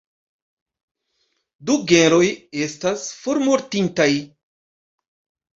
Du 1.69 1.75
genroj 1.91 2.25
estas 2.69 3.05
formortintaj. 3.19 4.11